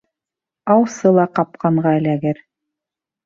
Аусы 0.75 1.11
ла 1.17 1.25
ҡапҡанға 1.39 1.93
эләгер. 1.99 2.41